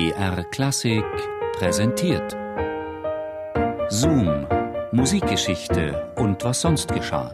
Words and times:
BR 0.00 0.44
Klassik 0.44 1.04
präsentiert. 1.52 2.32
Zoom, 3.90 4.46
Musikgeschichte 4.92 6.14
und 6.16 6.42
was 6.42 6.62
sonst 6.62 6.88
geschah. 6.88 7.28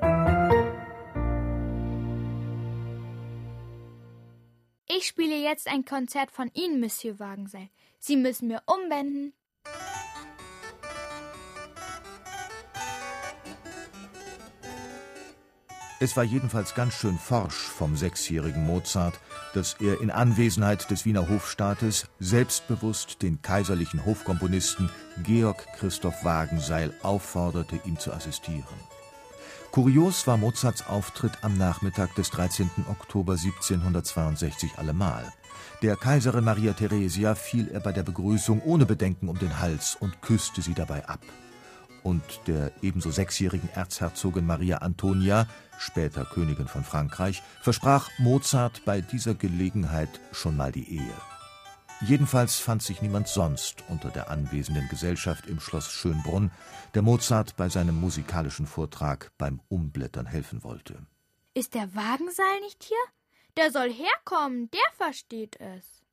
Ich 4.89 5.07
spiele 5.07 5.37
jetzt 5.37 5.69
ein 5.69 5.85
Konzert 5.85 6.33
von 6.33 6.51
Ihnen, 6.55 6.81
Monsieur 6.81 7.21
Wagenseil. 7.21 7.69
Sie 8.01 8.17
müssen 8.17 8.49
mir 8.49 8.63
umwenden. 8.67 9.33
Es 15.99 16.15
war 16.15 16.25
jedenfalls 16.25 16.75
ganz 16.75 16.93
schön 16.93 17.19
forsch 17.19 17.55
vom 17.55 17.97
sechsjährigen 17.97 18.67
Mozart, 18.67 19.19
dass 19.55 19.77
er 19.81 20.03
in 20.03 20.11
Anwesenheit 20.11 20.91
des 20.91 21.07
Wiener 21.07 21.27
Hofstaates 21.27 22.07
selbstbewusst 22.21 23.23
den 23.23 23.41
kaiserlichen 23.41 24.05
Hofkomponisten 24.05 24.91
Georg 25.23 25.67
Christoph 25.79 26.23
Wagenseil 26.23 26.93
aufforderte, 27.03 27.81
ihm 27.87 27.99
zu 27.99 28.13
assistieren. 28.13 28.77
Kurios 29.71 30.27
war 30.27 30.37
Mozarts 30.37 30.87
Auftritt 30.87 31.33
am 31.41 31.57
Nachmittag 31.57 32.15
des 32.15 32.29
13. 32.31 32.69
Oktober 32.91 33.33
1762 33.33 34.73
allemal. 34.77 35.33
Der 35.81 35.97
Kaiserin 35.97 36.45
Maria 36.45 36.75
Theresia 36.75 37.35
fiel 37.35 37.69
er 37.69 37.81
bei 37.81 37.93
der 37.93 38.03
Begrüßung 38.03 38.61
ohne 38.63 38.85
Bedenken 38.85 39.29
um 39.31 39.39
den 39.39 39.61
Hals 39.61 39.97
und 39.99 40.21
küsste 40.21 40.61
sie 40.61 40.75
dabei 40.75 41.09
ab 41.09 41.21
und 42.07 42.23
der 42.47 42.71
ebenso 42.83 43.11
sechsjährigen 43.11 43.69
Erzherzogin 43.75 44.47
Maria 44.47 44.79
Antonia, 44.79 45.49
später 45.77 46.25
Königin 46.25 46.69
von 46.69 46.85
Frankreich, 46.85 47.43
versprach 47.61 48.09
Mozart 48.19 48.85
bei 48.85 49.01
dieser 49.01 49.35
Gelegenheit 49.35 50.21
schon 50.31 50.57
mal 50.57 50.71
die 50.71 50.89
Ehe. 50.89 51.15
Jedenfalls 52.03 52.59
fand 52.59 52.85
sich 52.85 53.03
niemand 53.03 53.27
sonst 53.27 53.83
unter 53.89 54.11
der 54.11 54.31
anwesenden 54.31 54.87
Gesellschaft 54.89 55.47
im 55.47 55.59
Schloss 55.59 55.91
Schönbrunn, 55.91 56.53
der 56.95 57.03
Mozart 57.03 57.57
bei 57.57 57.69
seinem 57.69 57.99
musikalischen 58.01 58.69
Vortrag 58.69 59.33
beim 59.37 59.61
Umblättern 59.67 60.27
helfen 60.27 60.63
wollte. 60.63 61.05
Ist 61.55 61.75
der 61.75 61.93
Wagenseil 61.97 62.61
nicht 62.61 62.85
hier? 62.85 62.97
Der 63.57 63.73
soll 63.73 63.93
herkommen, 63.93 64.71
der 64.71 64.93
versteht 64.97 65.59
es. 65.59 66.06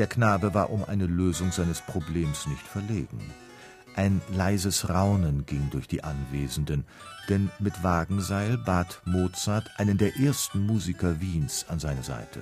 Der 0.00 0.06
Knabe 0.06 0.54
war 0.54 0.70
um 0.70 0.82
eine 0.82 1.04
Lösung 1.04 1.52
seines 1.52 1.82
Problems 1.82 2.46
nicht 2.46 2.66
verlegen. 2.66 3.20
Ein 3.94 4.22
leises 4.30 4.88
Raunen 4.88 5.44
ging 5.44 5.68
durch 5.68 5.88
die 5.88 6.02
Anwesenden, 6.02 6.86
denn 7.28 7.50
mit 7.58 7.84
Wagenseil 7.84 8.56
bat 8.56 9.02
Mozart 9.04 9.70
einen 9.76 9.98
der 9.98 10.16
ersten 10.16 10.64
Musiker 10.64 11.20
Wiens 11.20 11.66
an 11.68 11.80
seine 11.80 12.02
Seite. 12.02 12.40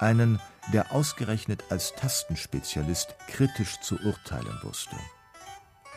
Einen, 0.00 0.38
der 0.70 0.92
ausgerechnet 0.92 1.64
als 1.70 1.94
Tastenspezialist 1.94 3.14
kritisch 3.26 3.80
zu 3.80 3.98
urteilen 4.04 4.58
wusste. 4.60 4.96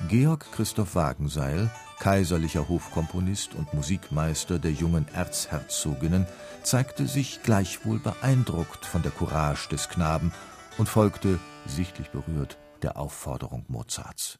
Georg 0.07 0.49
Christoph 0.53 0.95
Wagenseil, 0.95 1.69
kaiserlicher 1.99 2.69
Hofkomponist 2.69 3.53
und 3.53 3.73
Musikmeister 3.73 4.59
der 4.59 4.71
jungen 4.71 5.09
Erzherzoginnen, 5.13 6.25
zeigte 6.63 7.05
sich 7.05 7.43
gleichwohl 7.43 7.99
beeindruckt 7.99 8.85
von 8.85 9.01
der 9.01 9.11
Courage 9.11 9.67
des 9.67 9.89
Knaben 9.89 10.31
und 10.79 10.87
folgte, 10.87 11.39
sichtlich 11.67 12.09
berührt, 12.09 12.57
der 12.81 12.97
Aufforderung 12.97 13.65
Mozarts. 13.67 14.39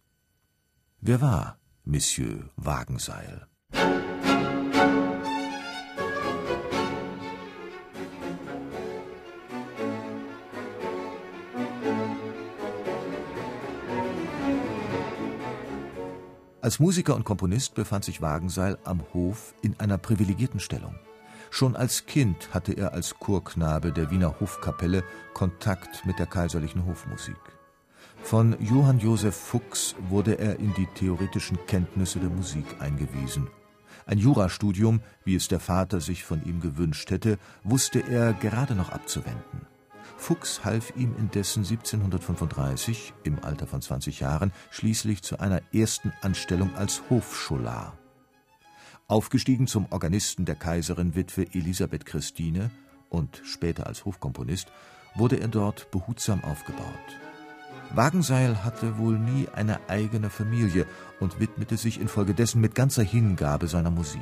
Wer 1.02 1.20
war 1.22 1.60
Monsieur 1.84 2.50
Wagenseil? 2.56 3.46
Als 16.62 16.80
Musiker 16.80 17.16
und 17.16 17.26
Komponist 17.26 17.76
befand 17.76 18.06
sich 18.06 18.22
Wagenseil 18.22 18.78
am 18.86 19.02
Hof 19.14 19.54
in 19.62 19.78
einer 19.80 19.98
privilegierten 19.98 20.60
Stellung. 20.60 20.96
Schon 21.52 21.76
als 21.76 22.06
Kind 22.06 22.54
hatte 22.54 22.74
er 22.74 22.94
als 22.94 23.16
Chorknabe 23.20 23.92
der 23.92 24.12
Wiener 24.12 24.40
Hofkapelle 24.40 25.04
Kontakt 25.34 26.06
mit 26.06 26.20
der 26.20 26.28
kaiserlichen 26.28 26.86
Hofmusik. 26.86 27.38
Von 28.22 28.56
Johann 28.60 29.00
Josef 29.00 29.36
Fuchs 29.36 29.96
wurde 30.10 30.38
er 30.38 30.60
in 30.60 30.74
die 30.76 30.88
theoretischen 30.88 31.58
Kenntnisse 31.66 32.20
der 32.20 32.30
Musik 32.30 32.66
eingewiesen. 32.80 33.48
Ein 34.06 34.18
Jurastudium, 34.18 35.02
wie 35.24 35.36
es 35.36 35.48
der 35.48 35.60
Vater 35.60 36.02
sich 36.02 36.24
von 36.24 36.44
ihm 36.44 36.62
gewünscht 36.62 37.12
hätte, 37.12 37.38
wusste 37.64 38.00
er 38.00 38.34
gerade 38.34 38.76
noch 38.76 38.92
abzuwenden. 38.92 39.68
Fuchs 40.18 40.66
half 40.66 40.94
ihm 40.96 41.16
indessen 41.18 41.64
1735, 41.64 43.14
im 43.24 43.44
Alter 43.44 43.68
von 43.68 43.82
20 43.82 44.20
Jahren, 44.20 44.52
schließlich 44.70 45.22
zu 45.24 45.40
einer 45.40 45.62
ersten 45.74 46.12
Anstellung 46.22 46.76
als 46.76 47.04
Hofscholar. 47.10 47.98
Aufgestiegen 49.10 49.66
zum 49.66 49.88
Organisten 49.90 50.46
der 50.46 50.54
Kaiserin 50.54 51.16
Witwe 51.16 51.48
Elisabeth 51.54 52.06
Christine 52.06 52.70
und 53.10 53.42
später 53.44 53.88
als 53.88 54.06
Hofkomponist, 54.06 54.72
wurde 55.16 55.40
er 55.40 55.48
dort 55.48 55.90
behutsam 55.90 56.44
aufgebaut. 56.44 56.86
Wagenseil 57.96 58.64
hatte 58.64 59.00
wohl 59.00 59.18
nie 59.18 59.48
eine 59.52 59.80
eigene 59.90 60.30
Familie 60.30 60.86
und 61.20 61.40
widmete 61.40 61.76
sich 61.76 62.00
infolgedessen 62.00 62.62
mit 62.62 62.76
ganzer 62.76 63.02
Hingabe 63.02 63.68
seiner 63.68 63.90
Musik. 63.90 64.22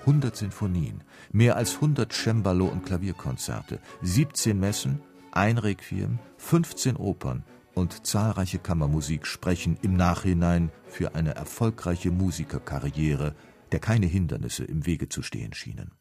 100 0.00 0.34
Sinfonien, 0.34 1.04
mehr 1.30 1.56
als 1.56 1.74
100 1.74 2.10
Cembalo- 2.14 2.72
und 2.72 2.86
Klavierkonzerte, 2.86 3.78
17 4.00 4.58
Messen, 4.58 5.02
ein 5.32 5.58
Requiem, 5.58 6.18
15 6.38 6.96
Opern 6.96 7.44
und 7.74 8.06
zahlreiche 8.06 8.58
Kammermusik 8.58 9.26
sprechen 9.26 9.76
im 9.82 9.96
Nachhinein 9.96 10.70
für 10.86 11.14
eine 11.14 11.34
erfolgreiche 11.34 12.10
Musikerkarriere 12.10 13.34
der 13.72 13.80
keine 13.80 14.06
Hindernisse 14.06 14.64
im 14.64 14.86
Wege 14.86 15.08
zu 15.08 15.22
stehen 15.22 15.54
schienen. 15.54 15.92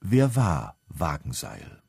Wer 0.00 0.36
war 0.36 0.76
Wagenseil? 0.88 1.82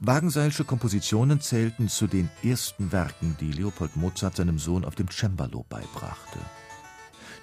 Wagenseilsche 0.00 0.64
Kompositionen 0.64 1.40
zählten 1.40 1.88
zu 1.88 2.06
den 2.06 2.30
ersten 2.42 2.92
Werken, 2.92 3.36
die 3.40 3.52
Leopold 3.52 3.96
Mozart 3.96 4.36
seinem 4.36 4.58
Sohn 4.58 4.84
auf 4.84 4.94
dem 4.94 5.08
Cembalo 5.10 5.66
beibrachte. 5.68 6.38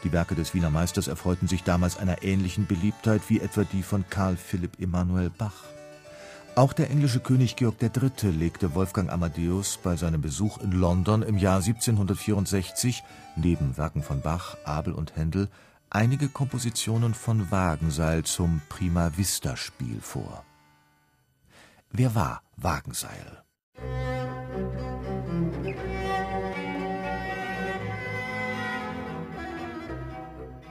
Die 0.05 0.13
Werke 0.13 0.35
des 0.35 0.53
Wiener 0.53 0.69
Meisters 0.69 1.07
erfreuten 1.07 1.47
sich 1.47 1.63
damals 1.63 1.97
einer 1.97 2.21
ähnlichen 2.21 2.67
Beliebtheit 2.67 3.23
wie 3.27 3.39
etwa 3.39 3.63
die 3.63 3.81
von 3.81 4.05
Karl 4.07 4.37
Philipp 4.37 4.79
Emanuel 4.79 5.31
Bach. 5.31 5.63
Auch 6.53 6.73
der 6.73 6.91
englische 6.91 7.19
König 7.19 7.55
Georg 7.55 7.81
III. 7.81 8.29
legte 8.29 8.75
Wolfgang 8.75 9.11
Amadeus 9.11 9.79
bei 9.81 9.95
seinem 9.95 10.21
Besuch 10.21 10.59
in 10.59 10.71
London 10.73 11.23
im 11.23 11.39
Jahr 11.39 11.57
1764 11.57 13.03
neben 13.35 13.77
Werken 13.77 14.03
von 14.03 14.21
Bach, 14.21 14.55
Abel 14.63 14.93
und 14.93 15.15
Händel 15.15 15.49
einige 15.89 16.29
Kompositionen 16.29 17.15
von 17.15 17.49
Wagenseil 17.49 18.23
zum 18.23 18.61
Prima 18.69 19.17
Vista 19.17 19.57
Spiel 19.57 20.01
vor. 20.01 20.45
Wer 21.89 22.13
war 22.13 22.43
Wagenseil? 22.57 23.43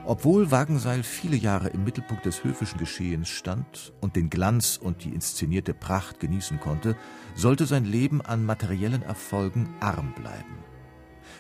Obwohl 0.07 0.51
Wagenseil 0.51 1.03
viele 1.03 1.37
Jahre 1.37 1.69
im 1.69 1.85
Mittelpunkt 1.85 2.27
des 2.27 2.45
höfischen 2.45 2.79
Geschehens 2.79 3.31
stand 3.31 3.95
und 4.03 4.17
den 4.17 4.29
Glanz 4.29 4.79
und 4.83 5.03
die 5.05 5.15
inszenierte 5.15 5.73
Pracht 5.73 6.21
genießen 6.21 6.61
konnte, 6.61 6.95
sollte 7.35 7.65
sein 7.65 7.87
Leben 7.87 8.21
an 8.21 8.45
materiellen 8.45 9.03
Erfolgen 9.03 9.75
arm 9.81 10.13
bleiben. 10.13 10.59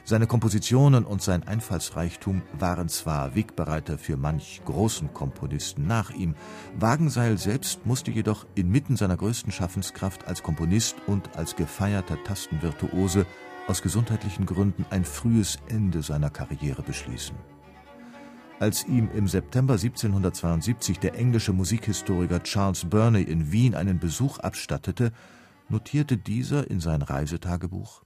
Seine 0.06 0.26
Kompositionen 0.26 1.04
und 1.04 1.20
sein 1.20 1.46
Einfallsreichtum 1.46 2.42
waren 2.58 2.88
zwar 2.88 3.34
Wegbereiter 3.34 3.98
für 3.98 4.16
manch 4.16 4.62
großen 4.64 5.12
Komponisten 5.12 5.86
nach 5.86 6.10
ihm, 6.10 6.34
Wagenseil 6.78 7.36
selbst 7.36 7.84
musste 7.84 8.10
jedoch 8.10 8.46
inmitten 8.54 8.96
seiner 8.96 9.16
größten 9.18 9.52
Schaffenskraft 9.52 10.26
als 10.26 10.42
Komponist 10.42 10.96
und 11.06 11.36
als 11.36 11.54
gefeierter 11.54 12.22
Tastenvirtuose 12.24 13.26
aus 13.66 13.82
gesundheitlichen 13.82 14.46
Gründen 14.46 14.86
ein 14.88 15.04
frühes 15.04 15.58
Ende 15.68 16.02
seiner 16.02 16.30
Karriere 16.30 16.82
beschließen. 16.82 17.36
Als 18.60 18.84
ihm 18.84 19.10
im 19.12 19.26
September 19.26 19.74
1772 19.74 21.00
der 21.00 21.14
englische 21.14 21.52
Musikhistoriker 21.52 22.42
Charles 22.44 22.88
Burney 22.88 23.22
in 23.22 23.50
Wien 23.50 23.74
einen 23.74 23.98
Besuch 23.98 24.38
abstattete, 24.38 25.12
notierte 25.68 26.16
dieser 26.16 26.70
in 26.70 26.80
sein 26.80 27.02
Reisetagebuch 27.02 28.04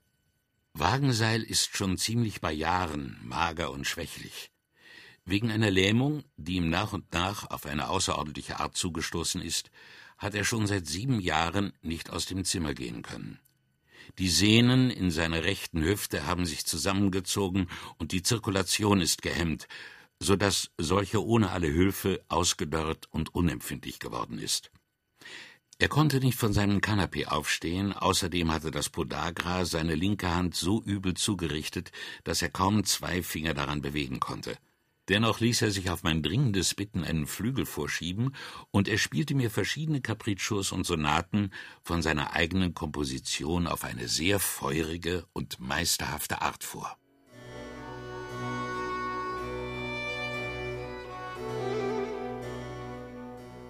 Wagenseil 0.72 1.42
ist 1.42 1.76
schon 1.76 1.98
ziemlich 1.98 2.40
bei 2.40 2.52
Jahren, 2.52 3.18
mager 3.24 3.70
und 3.70 3.86
schwächlich. 3.86 4.50
Wegen 5.24 5.50
einer 5.50 5.70
Lähmung, 5.70 6.24
die 6.36 6.54
ihm 6.54 6.70
nach 6.70 6.92
und 6.92 7.12
nach 7.12 7.50
auf 7.50 7.66
eine 7.66 7.88
außerordentliche 7.88 8.60
Art 8.60 8.76
zugestoßen 8.76 9.42
ist, 9.42 9.70
hat 10.16 10.34
er 10.34 10.44
schon 10.44 10.66
seit 10.66 10.86
sieben 10.86 11.20
Jahren 11.20 11.72
nicht 11.82 12.10
aus 12.10 12.24
dem 12.26 12.44
Zimmer 12.44 12.74
gehen 12.74 13.02
können. 13.02 13.38
Die 14.18 14.28
Sehnen 14.30 14.90
in 14.90 15.10
seiner 15.10 15.44
rechten 15.44 15.82
Hüfte 15.82 16.26
haben 16.26 16.46
sich 16.46 16.64
zusammengezogen 16.64 17.68
und 17.98 18.12
die 18.12 18.22
Zirkulation 18.22 19.00
ist 19.02 19.20
gehemmt, 19.20 19.68
so 20.20 20.36
dass 20.36 20.70
solche 20.78 21.24
ohne 21.24 21.50
alle 21.50 21.68
Hilfe 21.68 22.24
ausgedörrt 22.28 23.08
und 23.10 23.34
unempfindlich 23.34 23.98
geworden 23.98 24.38
ist. 24.38 24.70
Er 25.80 25.88
konnte 25.88 26.18
nicht 26.18 26.36
von 26.36 26.52
seinem 26.52 26.80
Kanapee 26.80 27.26
aufstehen, 27.26 27.92
außerdem 27.92 28.50
hatte 28.50 28.72
das 28.72 28.88
Podagra 28.88 29.64
seine 29.64 29.94
linke 29.94 30.28
Hand 30.28 30.56
so 30.56 30.82
übel 30.82 31.14
zugerichtet, 31.14 31.92
dass 32.24 32.42
er 32.42 32.48
kaum 32.48 32.82
zwei 32.82 33.22
Finger 33.22 33.54
daran 33.54 33.80
bewegen 33.80 34.18
konnte. 34.18 34.56
Dennoch 35.08 35.38
ließ 35.38 35.62
er 35.62 35.70
sich 35.70 35.88
auf 35.88 36.02
mein 36.02 36.22
dringendes 36.22 36.74
Bitten 36.74 37.04
einen 37.04 37.28
Flügel 37.28 37.64
vorschieben, 37.64 38.34
und 38.72 38.88
er 38.88 38.98
spielte 38.98 39.36
mir 39.36 39.50
verschiedene 39.50 40.00
Capriccios 40.00 40.72
und 40.72 40.84
Sonaten 40.84 41.50
von 41.82 42.02
seiner 42.02 42.32
eigenen 42.32 42.74
Komposition 42.74 43.68
auf 43.68 43.84
eine 43.84 44.08
sehr 44.08 44.40
feurige 44.40 45.26
und 45.32 45.60
meisterhafte 45.60 46.42
Art 46.42 46.64
vor. 46.64 46.98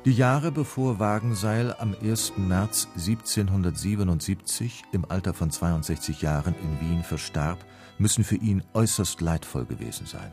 Die 0.08 0.14
Jahre 0.14 0.50
bevor 0.50 0.98
Wagenseil 0.98 1.74
am 1.78 1.94
1. 2.02 2.38
März 2.38 2.88
1777 2.96 4.84
im 4.90 5.04
Alter 5.04 5.34
von 5.34 5.50
62 5.50 6.22
Jahren 6.22 6.54
in 6.62 6.80
Wien 6.80 7.04
verstarb, 7.04 7.58
müssen 7.98 8.24
für 8.24 8.36
ihn 8.36 8.62
äußerst 8.72 9.20
leidvoll 9.20 9.66
gewesen 9.66 10.06
sein. 10.06 10.32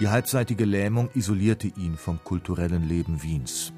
Die 0.00 0.08
halbseitige 0.08 0.66
Lähmung 0.66 1.08
isolierte 1.14 1.68
ihn 1.68 1.96
vom 1.96 2.22
kulturellen 2.22 2.86
Leben 2.86 3.22
Wiens. 3.22 3.72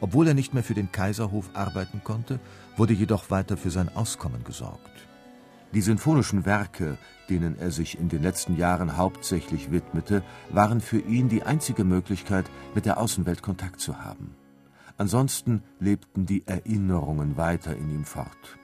Obwohl 0.00 0.26
er 0.26 0.34
nicht 0.34 0.52
mehr 0.52 0.64
für 0.64 0.74
den 0.74 0.90
Kaiserhof 0.90 1.48
arbeiten 1.54 2.00
konnte, 2.02 2.40
wurde 2.76 2.92
jedoch 2.92 3.30
weiter 3.30 3.56
für 3.56 3.70
sein 3.70 3.88
Auskommen 3.94 4.42
gesorgt. 4.42 4.90
Die 5.74 5.80
sinfonischen 5.80 6.44
Werke, 6.44 6.98
denen 7.30 7.56
er 7.56 7.70
sich 7.70 8.00
in 8.00 8.08
den 8.08 8.24
letzten 8.24 8.56
Jahren 8.56 8.96
hauptsächlich 8.96 9.70
widmete, 9.70 10.24
waren 10.50 10.80
für 10.80 10.98
ihn 10.98 11.28
die 11.28 11.44
einzige 11.44 11.84
Möglichkeit, 11.84 12.50
mit 12.74 12.84
der 12.84 12.98
Außenwelt 12.98 13.42
Kontakt 13.42 13.78
zu 13.78 14.02
haben. 14.04 14.34
Ansonsten 14.98 15.62
lebten 15.78 16.26
die 16.26 16.46
Erinnerungen 16.46 17.36
weiter 17.36 17.76
in 17.76 17.90
ihm 17.90 18.04
fort. 18.04 18.58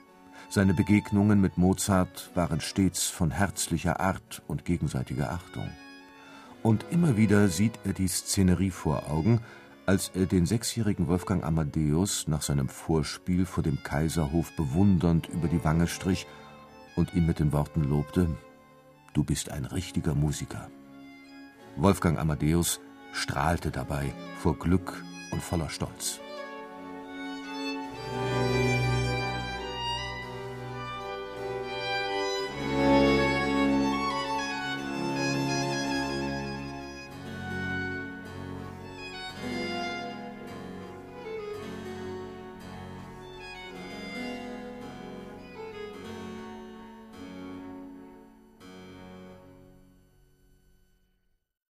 Seine 0.49 0.73
Begegnungen 0.73 1.41
mit 1.41 1.57
Mozart 1.57 2.31
waren 2.35 2.59
stets 2.59 3.07
von 3.07 3.31
herzlicher 3.31 3.99
Art 3.99 4.41
und 4.47 4.65
gegenseitiger 4.65 5.31
Achtung. 5.31 5.69
Und 6.63 6.85
immer 6.91 7.17
wieder 7.17 7.49
sieht 7.49 7.79
er 7.83 7.93
die 7.93 8.07
Szenerie 8.07 8.71
vor 8.71 9.09
Augen, 9.09 9.41
als 9.85 10.11
er 10.15 10.25
den 10.25 10.45
sechsjährigen 10.45 11.07
Wolfgang 11.07 11.43
Amadeus 11.43 12.27
nach 12.27 12.41
seinem 12.41 12.69
Vorspiel 12.69 13.45
vor 13.45 13.63
dem 13.63 13.83
Kaiserhof 13.83 14.55
bewundernd 14.55 15.27
über 15.27 15.47
die 15.47 15.63
Wange 15.63 15.87
strich 15.87 16.25
und 16.95 17.13
ihn 17.13 17.25
mit 17.25 17.39
den 17.39 17.51
Worten 17.51 17.83
lobte: 17.83 18.27
Du 19.13 19.23
bist 19.23 19.49
ein 19.49 19.65
richtiger 19.65 20.15
Musiker. 20.15 20.69
Wolfgang 21.75 22.17
Amadeus 22.17 22.79
strahlte 23.11 23.71
dabei 23.71 24.13
vor 24.39 24.57
Glück 24.57 25.03
und 25.31 25.41
voller 25.41 25.69
Stolz. 25.69 26.19